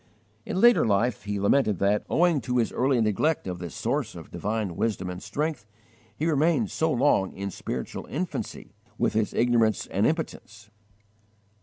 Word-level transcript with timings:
In 0.47 0.59
later 0.59 0.83
life 0.83 1.25
he 1.25 1.39
lamented 1.39 1.77
that, 1.77 2.05
owing 2.09 2.41
to 2.41 2.57
his 2.57 2.71
early 2.71 2.99
neglect 3.01 3.45
of 3.45 3.59
this 3.59 3.75
source 3.75 4.15
of 4.15 4.31
divine 4.31 4.75
wisdom 4.75 5.11
and 5.11 5.21
strength, 5.21 5.67
he 6.17 6.25
remained 6.25 6.71
so 6.71 6.91
long 6.91 7.33
in 7.35 7.51
spiritual 7.51 8.07
infancy, 8.07 8.73
with 8.97 9.15
its 9.15 9.31
ignorance 9.31 9.85
and 9.85 10.07
impotence. 10.07 10.71